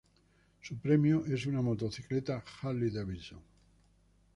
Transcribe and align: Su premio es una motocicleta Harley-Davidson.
Su 0.63 0.77
premio 0.79 1.25
es 1.27 1.45
una 1.45 1.61
motocicleta 1.61 2.43
Harley-Davidson. 2.63 3.39